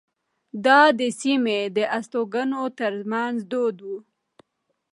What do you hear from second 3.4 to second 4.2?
دود وو.